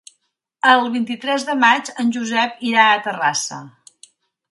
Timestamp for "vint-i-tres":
0.93-1.45